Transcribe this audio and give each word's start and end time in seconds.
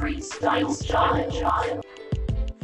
Freestyle 0.00 0.72
style. 0.72 1.82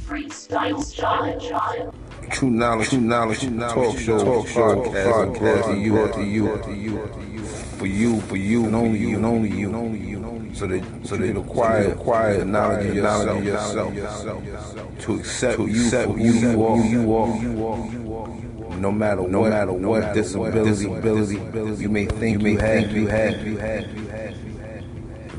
Freestyle 0.01 0.83
style. 0.83 1.95
True 2.31 2.49
knowledge, 2.51 2.89
true 2.89 3.01
knowledge, 3.03 3.41
talk 3.41 3.99
show, 3.99 4.25
talk 4.25 4.49
show, 4.49 4.77
podcast, 4.77 5.37
podcast, 5.37 5.65
to 5.67 5.77
you, 5.77 6.09
to 6.09 6.25
you, 6.25 6.59
to 6.65 6.73
you, 6.73 7.45
for 7.45 7.87
you, 7.87 8.21
for 8.23 8.37
you, 8.37 8.65
and 8.65 8.75
only 8.75 8.99
you, 9.01 9.17
and 9.17 9.27
only 9.27 9.51
you, 9.51 9.67
and 9.67 9.77
only 9.77 9.99
you, 9.99 10.51
so 10.55 10.67
that, 10.67 10.83
so 11.05 11.19
that 11.19 11.37
acquire, 11.37 11.93
acquire 11.93 12.43
knowledge 12.43 12.87
of 12.87 13.45
yourself, 13.45 13.95
yourself, 13.95 14.99
to 15.01 15.17
accept 15.17 15.59
you 15.59 15.91
for 15.91 16.15
who 16.17 16.25
you 16.25 17.15
are, 17.15 17.27
who 17.27 17.93
you 17.93 18.17
are, 18.17 18.77
no 18.79 18.91
matter, 18.91 19.29
no 19.29 19.45
matter 19.45 19.75
what 19.75 20.15
disability, 20.15 20.87
ability 20.87 21.83
you 21.83 21.91
may 21.91 22.07
think 22.07 22.41
you 22.41 22.57
have, 22.57 22.91
you 22.91 23.07
have, 23.09 23.47
you 23.47 23.59
have, 23.59 23.95
you 23.95 24.07
have. 24.09 24.26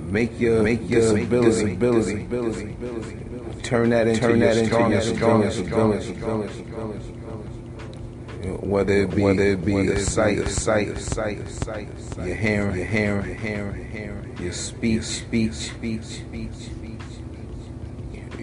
Make 0.08 0.40
your, 0.40 0.64
make 0.64 0.90
your 0.90 1.02
disability, 1.02 1.74
ability, 1.74 2.24
turn 3.62 3.90
that 3.90 4.08
into 4.08 4.22
turn 4.22 4.40
your 4.40 4.54
that 4.54 4.66
strongest, 4.66 5.16
strongest, 5.16 5.66
strongest, 5.66 6.16
strongest, 6.16 6.56
strongest. 6.66 8.64
Whether 8.64 8.94
it 9.02 9.14
be, 9.14 9.22
whether 9.22 9.44
it 9.44 9.66
be 9.66 9.88
a 9.88 10.00
sight, 10.00 10.38
a 10.38 10.50
sight, 10.50 10.88
a 10.88 10.98
sight, 10.98 11.40
a 11.40 11.50
sight, 11.50 11.90
your 12.26 12.36
hearing, 12.38 12.78
your 12.78 12.86
hearing, 12.86 13.26
your 13.26 13.36
hearing, 13.36 13.76
your 13.76 13.86
hearing, 13.86 14.38
your 14.40 14.54
speech, 14.54 15.04
speech, 15.04 15.52
speech, 15.52 16.04
speech, 16.04 16.54
speech. 16.54 17.02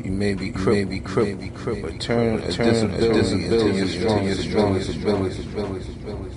You 0.05 0.11
may 0.11 0.35
be 0.35 0.51
crippled, 0.51 0.75
may 0.75 0.85
be 0.85 1.01
crippled, 1.01 1.55
crippled, 1.55 1.93
but 1.93 2.01
turn 2.03 2.41
a 2.41 2.47
disability, 2.47 3.45
into 3.45 3.73
your 3.73 3.89
strongest, 3.89 4.43
strongest 4.43 4.97
ability. 4.97 6.34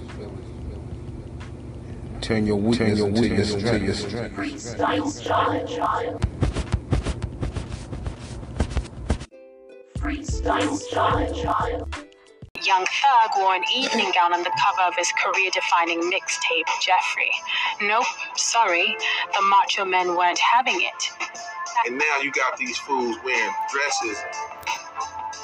Turn 2.28 2.46
your 2.46 2.58
weakness 2.58 3.00
into 3.00 3.80
your 3.80 3.94
strength. 3.94 4.36
Freestyle 4.36 5.08
style. 5.08 6.20
Freestyle 9.98 10.78
style. 10.78 11.90
Young 12.66 12.86
Thug 12.86 13.32
wore 13.38 13.56
an 13.56 13.64
evening 13.74 14.12
gown 14.14 14.34
on 14.34 14.44
the 14.44 14.52
cover 14.60 14.82
of 14.90 14.96
his 14.98 15.10
career 15.24 15.50
defining 15.54 16.02
mixtape, 16.12 16.68
Jeffery. 16.82 17.32
Nope, 17.82 18.04
sorry, 18.36 18.98
the 19.32 19.42
Macho 19.44 19.86
Men 19.86 20.18
weren't 20.18 20.40
having 20.40 20.82
it. 20.82 21.30
And 21.86 21.98
now 21.98 22.20
you 22.22 22.30
got 22.34 22.58
these 22.58 22.78
fools 22.80 23.16
wearing 23.24 23.54
dresses 23.72 24.18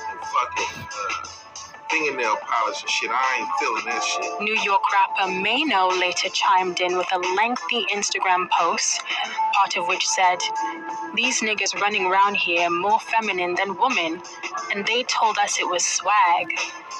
and 0.10 0.20
fucking 0.20 0.84
uh, 0.84 1.33
fingernail 1.94 2.38
polish 2.50 2.82
and 2.82 2.90
shit. 2.90 3.12
I 3.14 3.40
ain't 3.40 3.50
feeling 3.62 3.86
that 3.86 4.04
shit. 4.04 4.42
New 4.42 4.58
York 4.64 4.82
rapper 4.94 5.32
Maino 5.32 5.92
later 6.00 6.30
chimed 6.34 6.82
in 6.82 6.98
with 6.98 7.08
a 7.14 7.20
lengthy 7.38 7.86
Instagram 7.94 8.50
post, 8.60 9.02
part 9.54 9.78
of 9.78 9.88
which 9.88 10.08
said, 10.08 10.40
These 11.16 11.42
niggas 11.42 11.80
running 11.80 12.06
around 12.06 12.36
here 12.36 12.70
more 12.70 13.00
feminine 13.00 13.56
than 13.56 13.78
woman, 13.78 14.22
and 14.74 14.86
they 14.86 15.04
told 15.04 15.38
us 15.38 15.60
it 15.60 15.70
was 15.70 15.86
swag. 15.86 16.48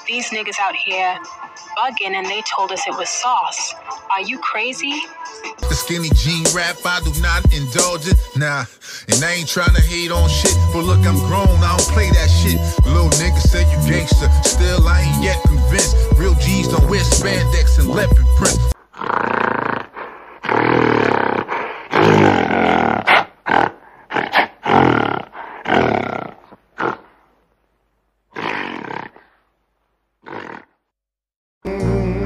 These 0.06 0.30
niggas 0.30 0.58
out 0.60 0.76
here 0.76 1.18
bugging 1.76 2.14
and 2.14 2.26
they 2.26 2.42
told 2.42 2.72
us 2.72 2.86
it 2.86 2.96
was 2.96 3.08
sauce. 3.08 3.74
Are 4.10 4.20
you 4.22 4.38
crazy? 4.38 4.94
The 5.60 5.74
skinny 5.74 6.10
jean 6.14 6.44
rap, 6.54 6.76
I 6.84 7.00
do 7.00 7.12
not 7.20 7.44
indulge 7.52 8.06
it. 8.06 8.16
Nah, 8.36 8.64
and 9.08 9.24
I 9.24 9.32
ain't 9.32 9.48
trying 9.48 9.74
to 9.74 9.80
hate 9.80 10.10
on 10.10 10.28
shit. 10.28 10.54
But 10.72 10.82
look, 10.82 11.04
I'm 11.06 11.18
grown, 11.26 11.48
I 11.62 11.76
don't 11.76 11.88
play 11.94 12.10
that 12.10 12.28
shit. 12.28 12.60
Little 12.86 13.10
nigga 13.20 13.38
say 13.38 13.62
you 13.70 13.78
gangster, 13.88 14.28
still 14.42 14.86
I 14.86 15.02
ain't 15.02 15.22
yet 15.22 15.42
convinced. 15.42 15.96
Real 16.16 16.34
G's 16.34 16.68
don't 16.68 16.88
wear 16.88 17.00
spandex 17.00 17.78
and 17.78 17.88
leopard 17.88 18.26
print. 18.36 18.73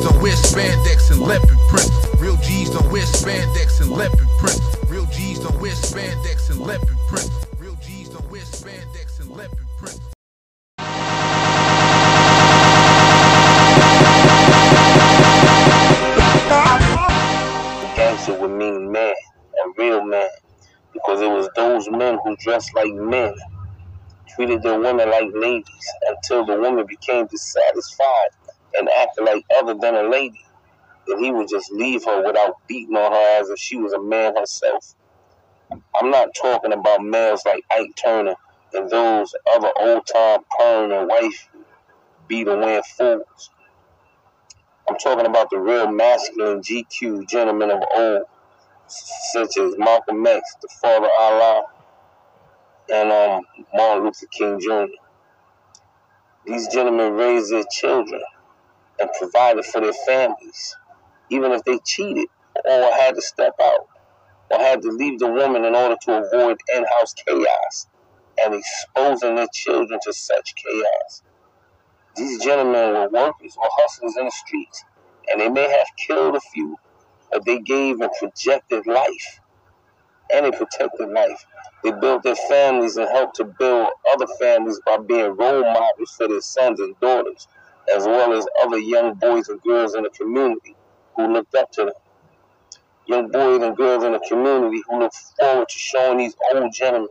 G's 0.00 0.08
don't 0.08 0.22
wear 0.22 0.32
spandex 0.32 1.10
and 1.10 1.20
leopard 1.20 1.58
print. 1.68 1.90
Real 2.18 2.36
G's 2.38 2.70
don't 2.70 2.90
wear 2.90 3.02
spandex 3.02 3.82
and 3.82 3.90
leopard 3.90 4.28
print. 4.38 4.58
Real 4.88 5.04
G's 5.04 5.40
don't 5.40 5.60
wear 5.60 5.72
spandex 5.72 6.48
and 6.48 6.58
leopard 6.60 6.96
print. 7.06 7.30
Real 7.58 7.76
G's 7.82 8.08
don't 8.08 8.30
wear 8.30 8.40
spandex 8.40 9.20
and 9.20 9.30
leopard 9.30 9.58
print. 9.78 10.00
The 17.82 17.92
gangster 17.94 18.40
would 18.40 18.52
mean 18.52 18.90
man, 18.90 19.12
a 19.12 19.68
real 19.76 20.02
man, 20.02 20.30
because 20.94 21.20
it 21.20 21.30
was 21.30 21.46
those 21.56 21.90
men 21.90 22.18
who 22.24 22.34
dressed 22.36 22.74
like 22.74 22.94
men, 22.94 23.34
treated 24.34 24.62
their 24.62 24.80
women 24.80 25.10
like 25.10 25.28
ladies 25.34 25.88
until 26.08 26.46
the 26.46 26.58
woman 26.58 26.86
became 26.86 27.26
dissatisfied 27.26 28.30
and 28.78 28.88
acted 28.88 29.24
like 29.24 29.44
other 29.58 29.74
than 29.74 29.94
a 29.94 30.08
lady. 30.08 30.40
Then 31.06 31.22
he 31.22 31.30
would 31.32 31.48
just 31.48 31.72
leave 31.72 32.04
her 32.04 32.24
without 32.24 32.54
beating 32.68 32.96
on 32.96 33.12
her 33.12 33.40
as 33.40 33.48
if 33.48 33.58
she 33.58 33.76
was 33.76 33.92
a 33.92 34.02
man 34.02 34.36
herself. 34.36 34.94
I'm 36.00 36.10
not 36.10 36.28
talking 36.40 36.72
about 36.72 37.02
males 37.02 37.42
like 37.46 37.64
Ike 37.70 37.94
Turner 37.96 38.34
and 38.72 38.88
those 38.88 39.32
other 39.52 39.70
old 39.78 40.06
time 40.06 40.40
perm 40.58 40.92
and 40.92 41.08
wife 41.08 41.48
beater 42.28 42.56
wearing 42.56 42.82
fools. 42.96 43.50
I'm 44.88 44.96
talking 44.98 45.26
about 45.26 45.50
the 45.50 45.58
real 45.58 45.90
masculine 45.90 46.62
GQ 46.62 47.28
gentlemen 47.28 47.70
of 47.70 47.82
old, 47.94 48.22
such 49.32 49.56
as 49.58 49.74
Malcolm 49.78 50.26
X, 50.26 50.42
the 50.62 50.68
father 50.82 51.08
Allah, 51.18 51.62
and 52.92 53.12
um, 53.12 53.42
Martin 53.74 54.04
Luther 54.04 54.26
King 54.32 54.60
Jr. 54.60 54.92
These 56.46 56.68
gentlemen 56.68 57.12
raised 57.14 57.52
their 57.52 57.64
children 57.70 58.20
and 59.00 59.10
provided 59.18 59.64
for 59.64 59.80
their 59.80 59.92
families, 60.06 60.76
even 61.30 61.52
if 61.52 61.64
they 61.64 61.78
cheated 61.84 62.26
or 62.64 62.92
had 62.92 63.14
to 63.14 63.22
step 63.22 63.54
out 63.62 63.88
or 64.50 64.58
had 64.58 64.82
to 64.82 64.88
leave 64.90 65.18
the 65.18 65.30
woman 65.30 65.64
in 65.64 65.74
order 65.74 65.96
to 66.02 66.18
avoid 66.18 66.58
in-house 66.74 67.14
chaos 67.14 67.86
and 68.42 68.54
exposing 68.54 69.36
their 69.36 69.48
children 69.52 69.98
to 70.02 70.12
such 70.12 70.54
chaos. 70.56 71.22
These 72.16 72.42
gentlemen 72.42 72.94
were 72.94 73.08
workers 73.08 73.56
or 73.56 73.68
hustlers 73.72 74.16
in 74.16 74.24
the 74.26 74.30
streets, 74.30 74.84
and 75.30 75.40
they 75.40 75.48
may 75.48 75.68
have 75.70 75.86
killed 76.06 76.36
a 76.36 76.40
few, 76.40 76.76
but 77.30 77.44
they 77.44 77.60
gave 77.60 78.00
a 78.00 78.10
projected 78.18 78.86
life, 78.86 79.40
and 80.32 80.46
a 80.46 80.52
protected 80.52 81.08
life. 81.10 81.44
They 81.82 81.92
built 81.92 82.22
their 82.22 82.36
families 82.36 82.96
and 82.96 83.08
helped 83.08 83.36
to 83.36 83.44
build 83.44 83.88
other 84.12 84.26
families 84.40 84.80
by 84.84 84.98
being 84.98 85.36
role 85.36 85.62
models 85.62 86.14
for 86.16 86.28
their 86.28 86.40
sons 86.40 86.80
and 86.80 86.98
daughters, 87.00 87.46
as 87.94 88.04
well 88.04 88.32
as 88.32 88.46
other 88.62 88.78
young 88.78 89.14
boys 89.14 89.48
and 89.48 89.60
girls 89.62 89.94
in 89.94 90.02
the 90.02 90.10
community 90.10 90.76
who 91.16 91.32
looked 91.32 91.54
up 91.54 91.70
to 91.72 91.84
them. 91.84 91.94
Young 93.06 93.30
boys 93.30 93.62
and 93.62 93.76
girls 93.76 94.04
in 94.04 94.12
the 94.12 94.20
community 94.28 94.80
who 94.88 95.00
look 95.00 95.12
forward 95.38 95.68
to 95.68 95.78
showing 95.78 96.18
these 96.18 96.34
old 96.54 96.72
gentlemen 96.72 97.08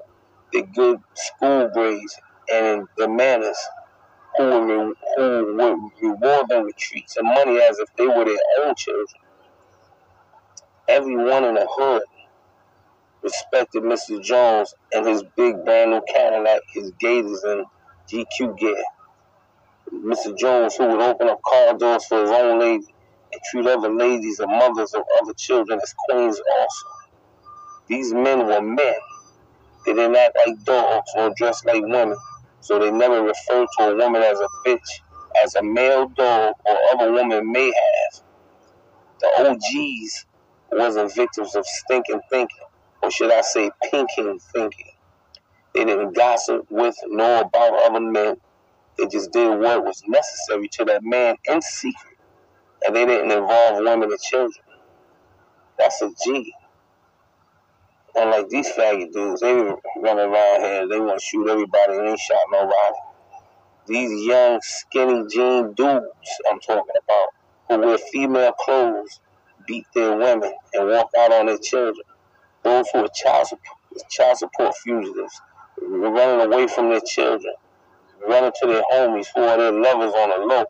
the 0.54 0.64
good 0.76 1.00
school 1.16 1.70
grades 1.74 2.16
and 2.52 2.88
the 2.98 3.08
manners 3.08 3.58
who 4.38 4.46
would, 4.46 4.96
who 5.18 5.56
would 5.56 5.92
reward 6.02 6.46
them 6.50 6.64
with 6.64 6.78
treats 6.78 7.18
and 7.18 7.28
money 7.28 7.60
as 7.60 7.80
if 7.80 7.90
they 7.98 8.08
were 8.08 8.26
their 8.26 8.38
own 8.66 8.74
children. 8.76 9.06
Everyone 10.88 11.44
in 11.44 11.56
the 11.56 11.68
hood 11.70 12.02
respected 13.24 13.84
Mr. 13.84 14.22
Jones 14.24 14.74
and 14.94 15.06
his 15.08 15.24
big 15.36 15.56
brand 15.66 15.92
new 15.92 16.02
Cadillac, 16.14 16.62
his 16.74 16.92
Gators, 17.00 17.44
and 17.44 17.66
GQ 18.12 18.58
gear. 18.58 18.84
Mr. 19.94 20.38
Jones, 20.38 20.76
who 20.78 20.88
would 20.88 21.02
open 21.02 21.30
up 21.30 21.40
car 21.46 21.78
doors 21.78 22.06
for 22.08 22.22
his 22.24 22.32
own 22.32 22.60
lady 22.60 22.86
and 23.34 23.42
treat 23.52 23.68
other 23.68 23.94
ladies 23.94 24.40
and 24.40 24.52
mothers 24.52 24.94
of 24.96 25.04
other 25.22 25.34
children 25.38 25.80
as 25.82 25.94
queens 26.10 26.40
also. 26.60 26.88
These 27.90 28.14
men 28.14 28.48
were 28.48 28.62
men. 28.62 28.96
They 29.86 29.94
didn't 29.94 30.16
act 30.18 30.38
like 30.46 30.56
dogs 30.66 31.12
or 31.18 31.32
dress 31.38 31.64
like 31.66 31.84
women, 31.84 32.18
so 32.62 32.80
they 32.80 32.92
never 32.92 33.24
referred 33.24 33.68
to 33.80 33.86
a 33.92 33.96
woman 33.98 34.24
as 34.24 34.40
a 34.40 34.48
bitch, 34.68 34.80
as 35.44 35.56
a 35.56 35.64
male 35.64 36.10
dog 36.18 36.54
or 36.66 36.78
other 36.94 37.12
woman 37.14 37.52
may 37.52 37.66
have. 37.68 38.24
The 39.22 39.50
OGs 39.50 40.26
wasn't 40.72 41.16
victims 41.16 41.56
of 41.56 41.66
stinking 41.68 42.22
thinking. 42.32 42.48
or 43.04 43.12
should 43.12 43.32
I 43.32 43.42
say, 43.42 43.72
pinking 43.92 44.40
thinking. 44.54 44.92
They 45.76 45.86
didn't 45.86 46.16
gossip 46.16 46.64
with 46.70 46.96
nor 47.08 47.42
about 47.44 47.84
other 47.84 48.02
men. 48.02 48.36
They 49.00 49.08
just 49.08 49.32
did 49.32 49.60
what 49.60 49.86
was 49.86 50.02
necessary 50.08 50.70
to 50.74 50.86
that 50.86 51.02
man 51.04 51.36
in 51.46 51.62
secret. 51.62 52.18
And 52.86 52.96
they 52.96 53.06
didn't 53.06 53.32
involve 53.32 53.78
women 53.78 54.12
and 54.12 54.20
children. 54.20 54.54
That's 55.78 56.02
a 56.02 56.12
G. 56.26 56.54
And 58.16 58.32
like 58.32 58.50
these 58.50 58.70
faggot 58.72 59.12
dudes, 59.14 59.42
they 59.42 59.54
run 59.54 60.20
around 60.20 60.62
here, 60.62 60.88
they 60.90 61.00
want 61.00 61.20
to 61.20 61.26
shoot 61.26 61.50
everybody, 61.50 61.98
they 61.98 62.10
ain't 62.10 62.20
shot 62.20 62.40
nobody. 62.52 62.98
These 63.88 64.26
young, 64.28 64.60
skinny 64.62 65.24
jean 65.32 65.74
dudes 65.76 66.06
I'm 66.52 66.60
talking 66.60 66.84
about, 67.04 67.28
who 67.70 67.88
wear 67.88 67.98
female 68.12 68.54
clothes, 68.60 69.22
beat 69.68 69.86
their 69.96 70.18
women, 70.18 70.54
and 70.74 70.90
walk 70.90 71.10
out 71.20 71.32
on 71.32 71.48
their 71.48 71.60
children. 71.64 72.04
Those 72.64 72.86
who 72.94 73.00
are 73.00 73.10
child 73.16 73.48
support, 73.48 74.10
child 74.12 74.38
support 74.38 74.76
fugitives, 74.84 75.42
running 75.82 76.46
away 76.46 76.68
from 76.68 76.90
their 76.90 77.02
children, 77.08 77.54
running 78.28 78.52
to 78.62 78.68
their 78.68 78.84
homies 78.92 79.28
who 79.36 79.44
are 79.44 79.58
their 79.58 79.72
lovers 79.72 80.14
on 80.14 80.30
the 80.30 80.46
low, 80.46 80.66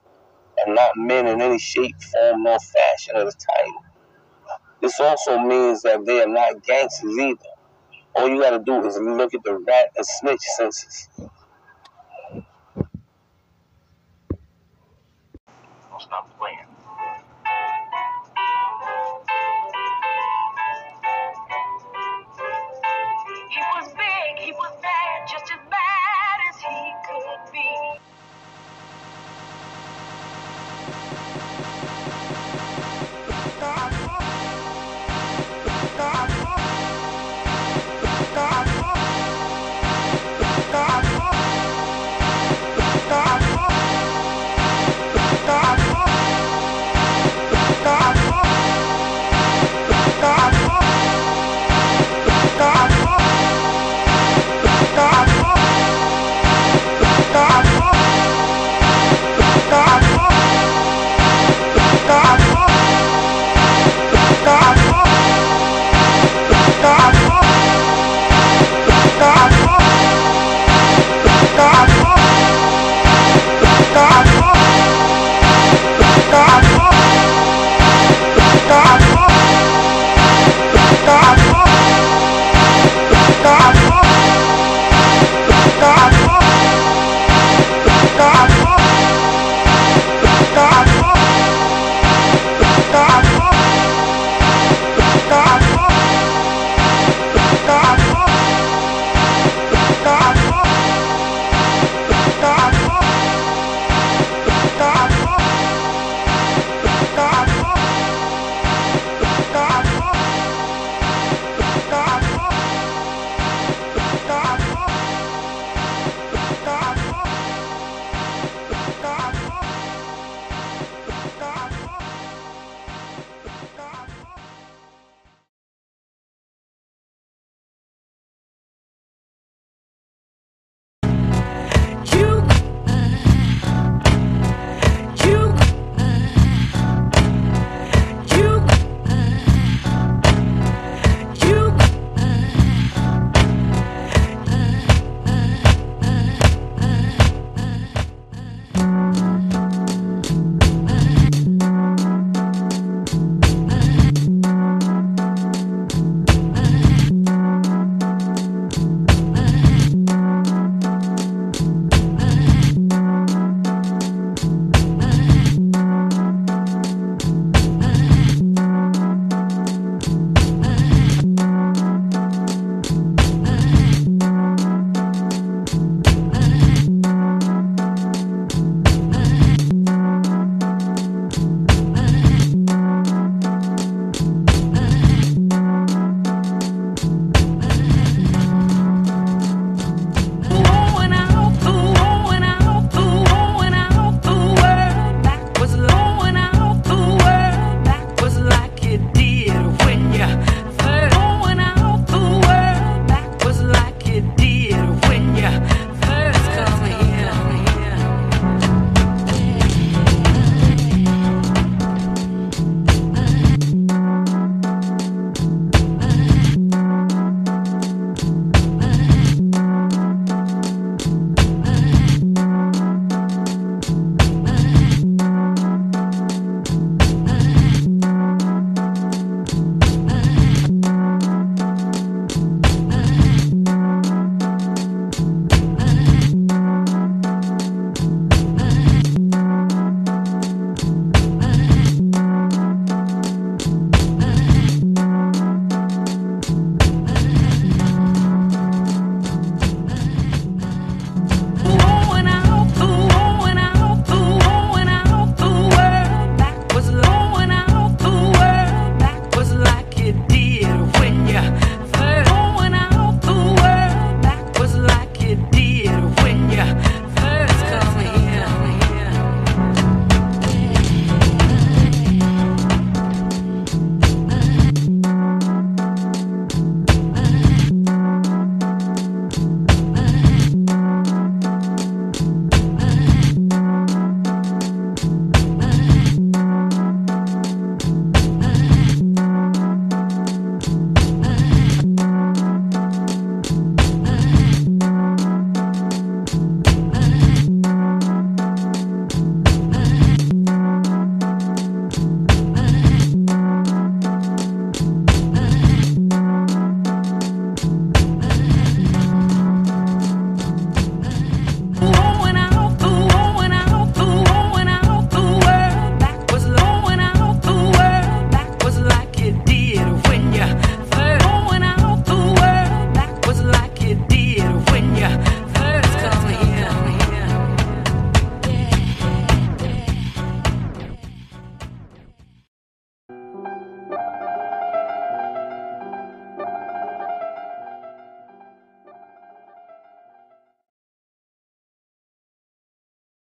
and 0.66 0.76
not 0.76 0.92
men 0.98 1.28
in 1.28 1.42
any 1.42 1.60
shape, 1.60 1.96
form, 2.02 2.44
nor 2.44 2.60
fashion 2.60 3.16
of 3.18 3.26
the 3.28 3.34
title. 3.34 3.84
This 4.82 5.00
also 5.00 5.40
means 5.40 5.82
that 5.84 6.06
they 6.06 6.22
are 6.22 6.28
not 6.28 6.64
gangsters 6.66 7.18
either. 7.18 7.40
All 8.16 8.30
you 8.30 8.42
gotta 8.42 8.60
do 8.60 8.86
is 8.86 8.98
look 8.98 9.34
at 9.34 9.44
the 9.44 9.56
rat 9.58 9.92
and 9.98 10.06
snitch 10.06 10.42
census. 10.58 11.10
Stop 16.00 16.30
playing. 16.40 16.60